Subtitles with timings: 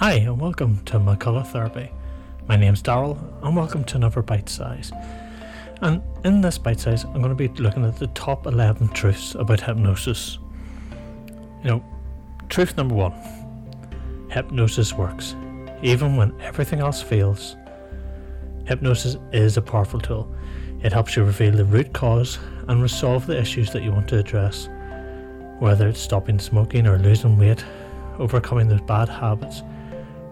[0.00, 1.90] Hi, and welcome to McCullagh Therapy.
[2.48, 4.90] My name's Darryl, and welcome to another bite size.
[5.82, 9.34] And in this bite size, I'm going to be looking at the top 11 truths
[9.34, 10.38] about hypnosis.
[11.62, 11.84] You know,
[12.48, 13.12] truth number one
[14.30, 15.36] hypnosis works,
[15.82, 17.56] even when everything else fails.
[18.66, 20.34] Hypnosis is a powerful tool.
[20.82, 22.38] It helps you reveal the root cause
[22.68, 24.66] and resolve the issues that you want to address,
[25.58, 27.62] whether it's stopping smoking or losing weight,
[28.18, 29.62] overcoming those bad habits,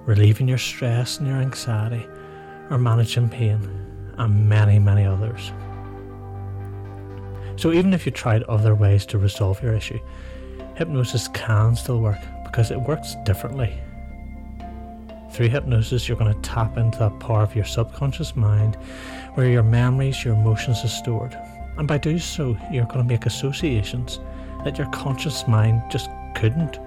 [0.08, 2.06] relieving your stress and your anxiety,
[2.70, 3.60] or managing pain,
[4.16, 5.52] and many, many others.
[7.56, 10.00] So, even if you tried other ways to resolve your issue,
[10.76, 13.78] hypnosis can still work because it works differently.
[15.30, 18.76] Through hypnosis, you're going to tap into that part of your subconscious mind
[19.34, 21.36] where your memories, your emotions are stored.
[21.76, 24.20] And by doing so, you're going to make associations
[24.64, 26.78] that your conscious mind just couldn't,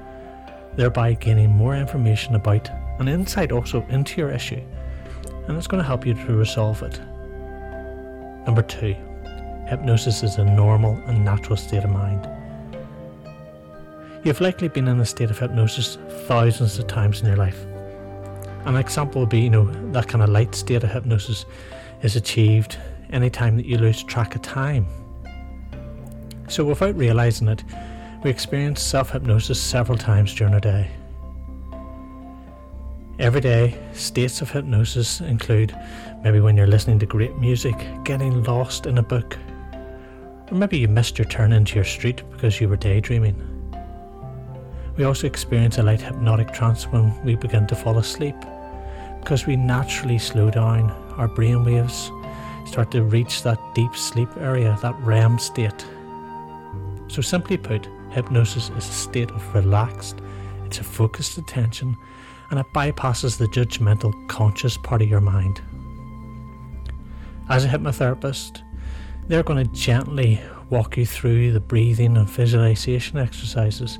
[0.76, 4.62] thereby gaining more information about and insight also into your issue.
[5.48, 7.00] And it's going to help you to resolve it.
[8.46, 8.96] Number two,
[9.68, 12.30] hypnosis is a normal and natural state of mind.
[14.24, 17.66] You've likely been in a state of hypnosis thousands of times in your life.
[18.66, 21.46] An example would be, you know, that kind of light state of hypnosis
[22.04, 22.78] is achieved
[23.12, 24.86] anytime that you lose track of time.
[26.48, 27.64] So, without realizing it,
[28.24, 30.90] we experience self hypnosis several times during a day.
[33.18, 35.76] Every day, states of hypnosis include
[36.24, 39.38] maybe when you're listening to great music, getting lost in a book,
[40.52, 43.36] or maybe you missed your turn into your street because you were daydreaming.
[44.98, 48.36] We also experience a light hypnotic trance when we begin to fall asleep
[49.20, 52.12] because we naturally slow down, our brain waves
[52.66, 55.86] start to reach that deep sleep area, that REM state.
[57.08, 60.20] So, simply put, hypnosis is a state of relaxed,
[60.66, 61.96] it's a focused attention,
[62.50, 65.62] and it bypasses the judgmental, conscious part of your mind.
[67.50, 68.62] As a hypnotherapist,
[69.28, 74.00] they're going to gently walk you through the breathing and visualization exercises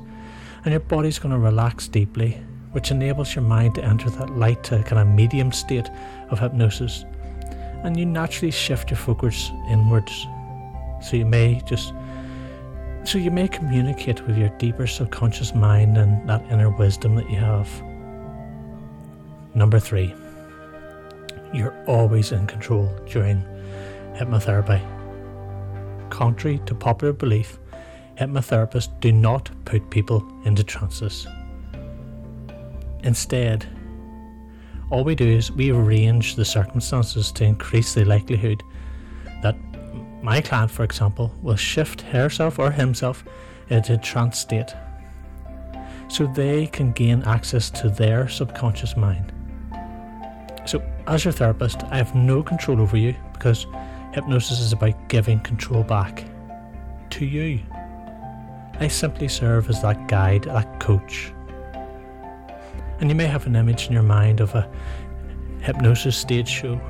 [0.64, 2.40] and your body's going to relax deeply,
[2.72, 5.88] which enables your mind to enter that light to kind of medium state
[6.30, 7.04] of hypnosis.
[7.82, 10.26] And you naturally shift your focus inwards.
[11.02, 11.92] So you may just
[13.04, 17.36] so you may communicate with your deeper subconscious mind and that inner wisdom that you
[17.36, 17.68] have.
[19.54, 20.14] Number three,
[21.52, 23.42] you're always in control during
[24.14, 24.80] hypnotherapy.
[26.10, 27.58] Contrary to popular belief,
[28.18, 31.26] hypnotherapists do not put people into trances.
[33.02, 33.66] Instead,
[34.90, 38.62] all we do is we arrange the circumstances to increase the likelihood
[40.22, 43.24] my client, for example, will shift herself or himself
[43.68, 44.74] into a trance state
[46.08, 49.32] so they can gain access to their subconscious mind.
[50.64, 53.66] So, as your therapist, I have no control over you because
[54.12, 56.24] hypnosis is about giving control back
[57.10, 57.60] to you.
[58.78, 61.32] I simply serve as that guide, that coach.
[63.00, 64.70] And you may have an image in your mind of a
[65.60, 66.80] hypnosis stage show,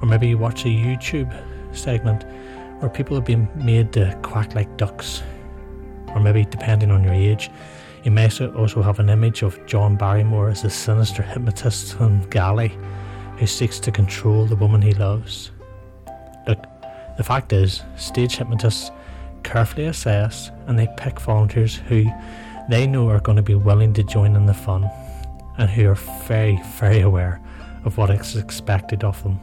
[0.00, 1.34] or maybe you watch a YouTube
[1.76, 2.24] segment
[2.80, 5.22] where people have been made to quack like ducks,
[6.08, 7.50] or maybe depending on your age,
[8.04, 12.76] you may also have an image of John Barrymore as the sinister hypnotist Svengali
[13.38, 15.50] who seeks to control the woman he loves.
[16.46, 16.64] Look,
[17.16, 18.90] the fact is, stage hypnotists
[19.42, 22.04] carefully assess and they pick volunteers who
[22.68, 24.88] they know are going to be willing to join in the fun
[25.58, 27.40] and who are very, very aware
[27.84, 29.40] of what is expected of them.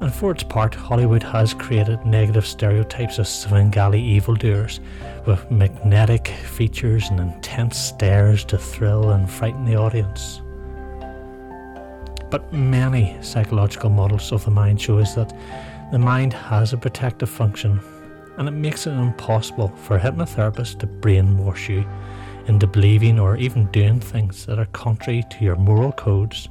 [0.00, 4.80] And for its part, Hollywood has created negative stereotypes of Svengali evildoers
[5.26, 10.40] with magnetic features and intense stares to thrill and frighten the audience.
[12.30, 15.36] But many psychological models of the mind show us that
[15.92, 17.80] the mind has a protective function
[18.38, 21.84] and it makes it impossible for a hypnotherapist to brainwash you
[22.46, 26.48] into believing or even doing things that are contrary to your moral codes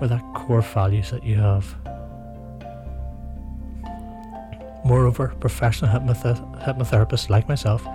[0.00, 1.74] or that core values that you have.
[4.84, 7.86] Moreover, professional hypnoth- hypnotherapists like myself,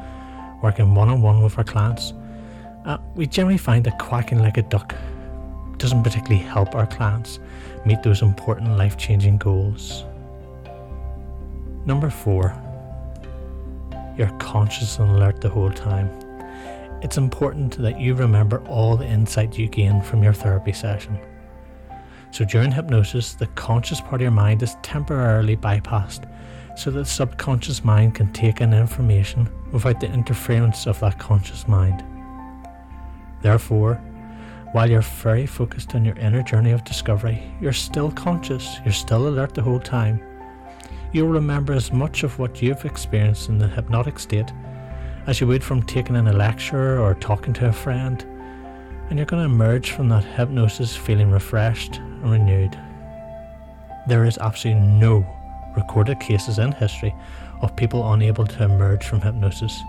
[0.63, 2.13] working one on one with our clients,
[2.86, 4.95] uh, we generally find that quacking like a duck
[5.77, 7.39] doesn't particularly help our clients
[7.86, 10.03] meet those important life changing goals.
[11.86, 12.56] Number four,
[14.18, 16.09] you're conscious and alert the whole time.
[17.01, 21.18] It's important that you remember all the insight you gain from your therapy session.
[22.31, 26.30] So during hypnosis, the conscious part of your mind is temporarily bypassed
[26.79, 31.67] so that the subconscious mind can take in information without the interference of that conscious
[31.67, 32.03] mind.
[33.41, 34.01] Therefore,
[34.71, 39.27] While you're very focused on your inner journey of discovery, you're still conscious, you're still
[39.27, 40.21] alert the whole time.
[41.11, 44.53] You'll remember as much of what you've experienced in the hypnotic state
[45.25, 48.23] as you would from taking in a lecture or talking to a friend,
[49.09, 52.77] and you're going to emerge from that hypnosis feeling refreshed and renewed.
[54.07, 55.21] There is absolutely no
[55.79, 57.13] recorded cases in history
[57.61, 59.81] of people unable to emerge from hypnosis.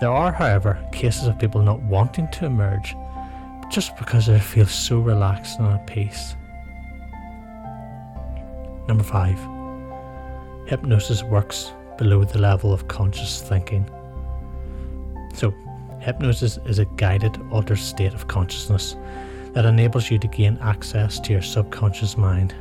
[0.00, 2.96] There are, however, cases of people not wanting to emerge
[3.70, 6.36] just because they feel so relaxed and at peace.
[8.88, 9.38] Number five,
[10.66, 13.88] hypnosis works below the level of conscious thinking.
[15.32, 15.54] So,
[16.00, 18.96] hypnosis is a guided, altered state of consciousness
[19.52, 22.54] that enables you to gain access to your subconscious mind.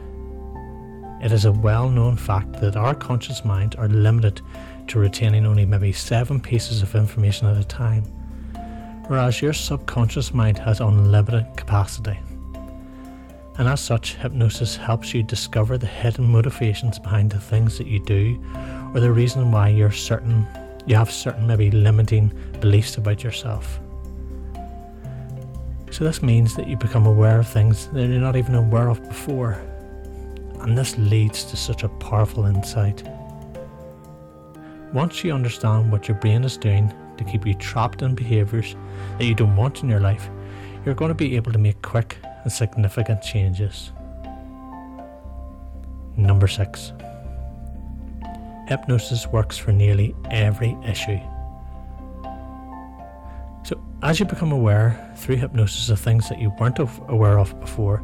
[1.23, 4.41] It is a well known fact that our conscious minds are limited
[4.87, 8.03] to retaining only maybe seven pieces of information at a time
[9.07, 12.19] whereas your subconscious mind has unlimited capacity.
[13.57, 17.99] And as such, hypnosis helps you discover the hidden motivations behind the things that you
[17.99, 18.43] do,
[18.93, 20.47] or the reason why you're certain
[20.85, 22.27] you have certain maybe limiting
[22.59, 23.79] beliefs about yourself.
[25.91, 29.01] So this means that you become aware of things that you're not even aware of
[29.07, 29.61] before.
[30.63, 33.03] And this leads to such a powerful insight.
[34.93, 38.75] Once you understand what your brain is doing to keep you trapped in behaviours
[39.17, 40.29] that you don't want in your life,
[40.85, 43.91] you're going to be able to make quick and significant changes.
[46.15, 46.93] Number six.
[48.67, 51.19] Hypnosis works for nearly every issue.
[53.63, 58.03] So, as you become aware through hypnosis of things that you weren't aware of before,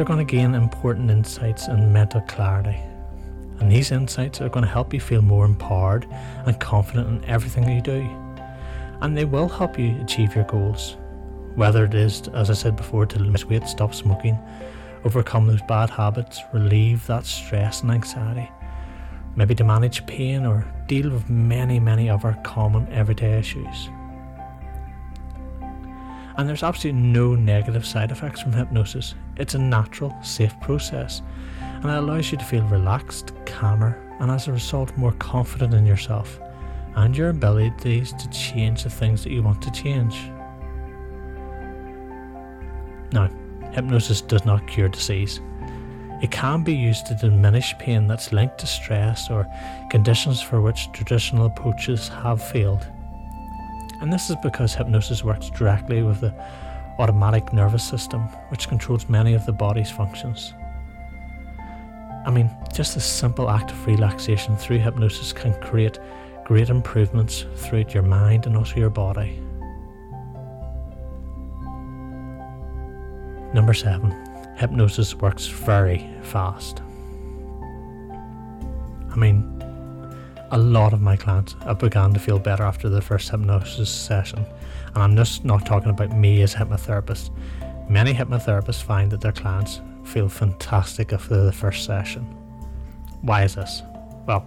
[0.00, 2.80] you're going to gain important insights and mental clarity.
[3.60, 6.06] And these insights are going to help you feel more empowered
[6.46, 8.08] and confident in everything you do
[9.00, 10.96] and they will help you achieve your goals.
[11.54, 14.38] Whether it is, as I said before, to lose weight, stop smoking,
[15.04, 18.50] overcome those bad habits, relieve that stress and anxiety,
[19.36, 23.88] maybe to manage pain or deal with many, many other common everyday issues.
[26.36, 29.14] And there's absolutely no negative side effects from hypnosis.
[29.40, 31.22] It's a natural, safe process,
[31.60, 35.86] and it allows you to feel relaxed, calmer, and as a result, more confident in
[35.86, 36.38] yourself
[36.94, 40.30] and your abilities to change the things that you want to change.
[43.12, 43.30] Now,
[43.72, 45.40] hypnosis does not cure disease.
[46.22, 49.46] It can be used to diminish pain that's linked to stress or
[49.90, 52.86] conditions for which traditional approaches have failed.
[54.02, 56.34] And this is because hypnosis works directly with the
[57.00, 58.20] autonomic nervous system,
[58.50, 60.54] which controls many of the body's functions.
[62.26, 65.98] I mean, just a simple act of relaxation through hypnosis can create
[66.44, 69.40] great improvements throughout your mind and also your body.
[73.54, 74.10] Number seven,
[74.56, 76.82] hypnosis works very fast.
[79.10, 79.60] I mean,
[80.52, 84.44] a lot of my clients have begun to feel better after the first hypnosis session,
[84.94, 87.30] and I'm just not talking about me as a hypnotherapist.
[87.88, 92.22] Many hypnotherapists find that their clients feel fantastic after the first session.
[93.22, 93.82] Why is this?
[94.26, 94.46] Well,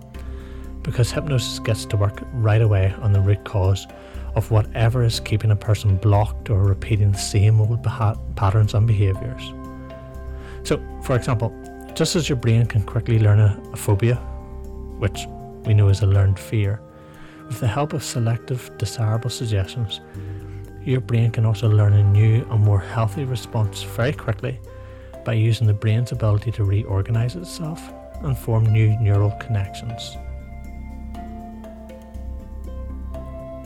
[0.81, 3.87] because hypnosis gets to work right away on the root cause
[4.35, 8.87] of whatever is keeping a person blocked or repeating the same old beha- patterns and
[8.87, 9.53] behaviours.
[10.63, 11.53] So, for example,
[11.93, 14.15] just as your brain can quickly learn a, a phobia,
[14.97, 15.27] which
[15.65, 16.81] we know is a learned fear,
[17.47, 20.01] with the help of selective desirable suggestions,
[20.83, 24.59] your brain can also learn a new and more healthy response very quickly
[25.23, 30.17] by using the brain's ability to reorganize itself and form new neural connections.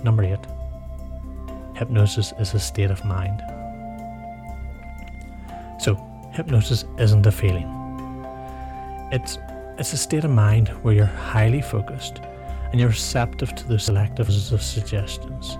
[0.03, 0.45] Number eight,
[1.75, 3.41] hypnosis is a state of mind.
[5.79, 5.95] So,
[6.33, 7.67] hypnosis isn't a feeling.
[9.11, 9.37] It's
[9.79, 12.19] it's a state of mind where you're highly focused
[12.71, 15.57] and you're receptive to the selective of suggestions.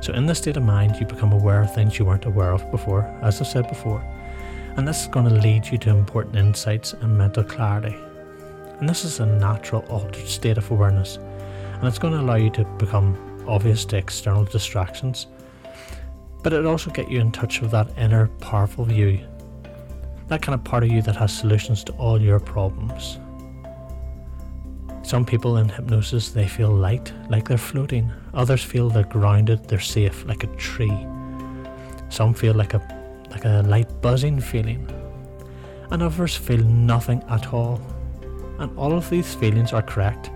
[0.00, 2.70] So, in this state of mind, you become aware of things you weren't aware of
[2.70, 4.00] before, as I've said before,
[4.76, 7.96] and this is going to lead you to important insights and mental clarity.
[8.78, 12.50] And this is a natural altered state of awareness, and it's going to allow you
[12.50, 15.26] to become obvious to external distractions,
[16.44, 19.18] but it also get you in touch with that inner powerful you,
[20.28, 23.18] that kind of part of you that has solutions to all your problems.
[25.02, 28.12] Some people in hypnosis they feel light, like they're floating.
[28.34, 31.06] Others feel they're grounded, they're safe, like a tree.
[32.10, 32.98] Some feel like a
[33.30, 34.86] like a light buzzing feeling.
[35.90, 37.80] And others feel nothing at all.
[38.58, 40.30] And all of these feelings are correct.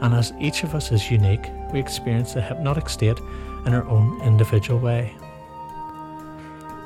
[0.00, 3.18] And as each of us is unique, we experience the hypnotic state
[3.66, 5.14] in our own individual way.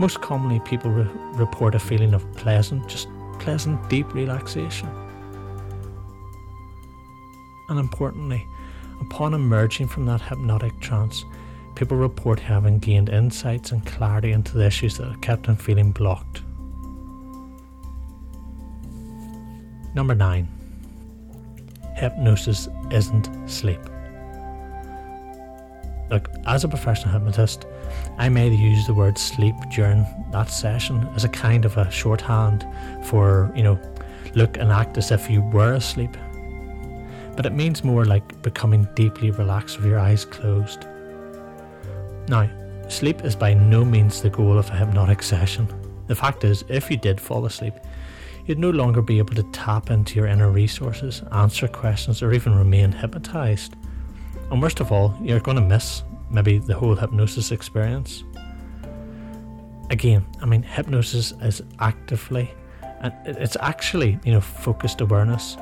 [0.03, 3.07] Most commonly, people re- report a feeling of pleasant, just
[3.39, 4.89] pleasant, deep relaxation.
[7.69, 8.45] And importantly,
[9.01, 11.25] upon emerging from that hypnotic trance,
[11.77, 16.43] people report having gained insights and clarity into the issues that kept them feeling blocked.
[19.95, 20.49] Number nine,
[21.95, 23.79] hypnosis isn't sleep.
[26.11, 27.67] Look, as a professional hypnotist,
[28.19, 32.67] I may use the word sleep during that session as a kind of a shorthand
[33.05, 33.79] for, you know,
[34.35, 36.17] look and act as if you were asleep
[37.37, 40.87] but it means more like becoming deeply relaxed with your eyes closed.
[42.29, 42.49] Now,
[42.89, 45.67] sleep is by no means the goal of a hypnotic session.
[46.09, 47.75] The fact is, if you did fall asleep,
[48.47, 52.55] you'd no longer be able to tap into your inner resources, answer questions, or even
[52.55, 53.77] remain hypnotized.
[54.51, 56.03] And worst of all, you're going to miss
[56.33, 58.25] maybe the whole hypnosis experience.
[59.91, 62.51] Again, I mean, hypnosis is actively,
[63.01, 65.57] and it's actually, you know, focused awareness.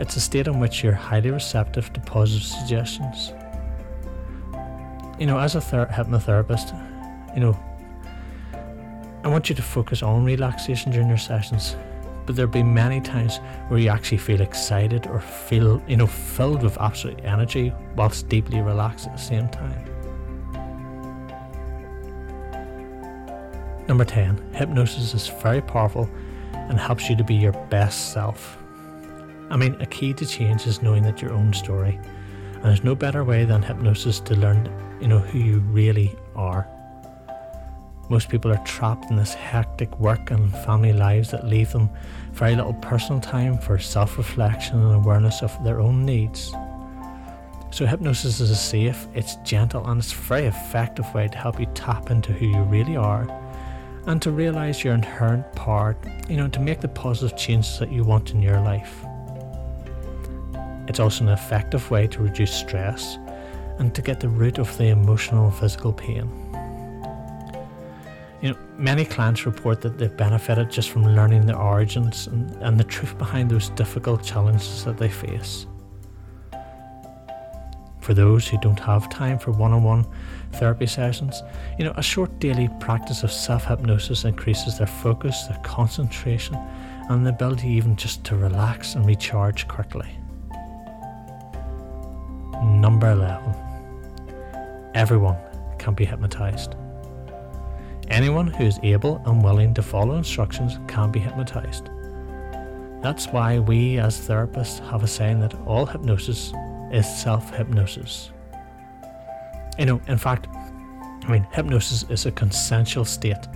[0.00, 3.32] It's a state in which you're highly receptive to positive suggestions.
[5.18, 6.74] You know, as a ther- hypnotherapist,
[7.34, 7.58] you know,
[9.22, 11.76] I want you to focus on relaxation during your sessions,
[12.26, 16.64] but there'll be many times where you actually feel excited or feel, you know, filled
[16.64, 19.91] with absolute energy whilst deeply relaxed at the same time.
[23.88, 26.08] Number 10, hypnosis is very powerful
[26.52, 28.56] and helps you to be your best self.
[29.50, 31.98] I mean, a key to change is knowing that your own story.
[32.54, 34.70] And there's no better way than hypnosis to learn,
[35.00, 36.68] you know, who you really are.
[38.08, 41.90] Most people are trapped in this hectic work and family lives that leave them
[42.32, 46.52] very little personal time for self reflection and awareness of their own needs.
[47.70, 51.58] So, hypnosis is a safe, it's gentle, and it's a very effective way to help
[51.58, 53.26] you tap into who you really are
[54.06, 55.96] and to realize your inherent power,
[56.28, 59.04] you know, to make the positive changes that you want in your life.
[60.88, 63.18] It's also an effective way to reduce stress
[63.78, 66.30] and to get the root of the emotional and physical pain.
[68.40, 72.78] You know, many clients report that they've benefited just from learning the origins and, and
[72.78, 75.66] the truth behind those difficult challenges that they face.
[78.02, 80.04] For those who don't have time for one on one
[80.54, 81.40] therapy sessions,
[81.78, 86.56] you know, a short daily practice of self hypnosis increases their focus, their concentration,
[87.08, 90.08] and the ability even just to relax and recharge quickly.
[92.64, 93.54] Number 11.
[94.94, 95.36] Everyone
[95.78, 96.74] can be hypnotized.
[98.08, 101.88] Anyone who is able and willing to follow instructions can be hypnotized.
[103.00, 106.52] That's why we as therapists have a saying that all hypnosis
[106.92, 108.30] is self hypnosis.
[109.78, 110.46] You know, in fact,
[111.24, 113.46] I mean, hypnosis is a consensual state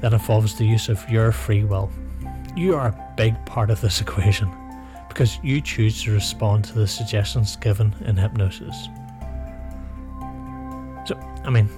[0.00, 1.90] that involves the use of your free will.
[2.56, 4.50] You are a big part of this equation
[5.08, 8.88] because you choose to respond to the suggestions given in hypnosis.
[11.06, 11.68] So, I mean,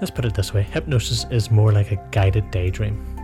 [0.00, 3.15] let's put it this way hypnosis is more like a guided daydream.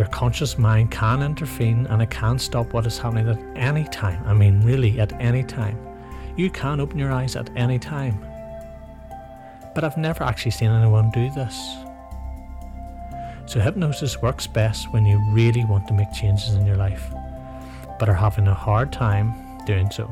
[0.00, 4.22] Your conscious mind can intervene and it can stop what is happening at any time.
[4.24, 5.78] I mean, really, at any time.
[6.38, 8.18] You can open your eyes at any time.
[9.74, 11.54] But I've never actually seen anyone do this.
[13.44, 17.12] So, hypnosis works best when you really want to make changes in your life
[17.98, 19.34] but are having a hard time
[19.66, 20.08] doing so.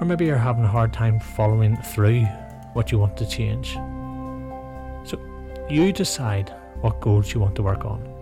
[0.00, 2.22] Or maybe you're having a hard time following through
[2.72, 3.74] what you want to change.
[5.04, 5.20] So
[5.68, 8.13] you decide what goals you want to work on.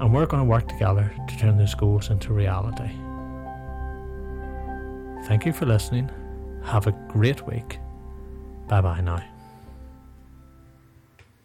[0.00, 2.90] And we're going to work together to turn those goals into reality.
[5.26, 6.10] Thank you for listening.
[6.64, 7.78] Have a great week.
[8.68, 9.35] Bye bye now.